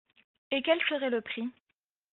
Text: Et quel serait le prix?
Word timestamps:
Et 0.49 0.63
quel 0.63 0.79
serait 0.89 1.11
le 1.11 1.21
prix? 1.21 1.47